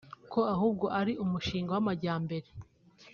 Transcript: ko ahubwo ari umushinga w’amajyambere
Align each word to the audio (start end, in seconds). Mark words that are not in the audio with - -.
ko 0.31 0.39
ahubwo 0.53 0.85
ari 0.99 1.13
umushinga 1.23 1.69
w’amajyambere 1.75 2.47